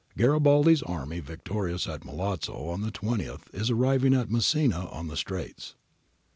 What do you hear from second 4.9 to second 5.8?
the Straits.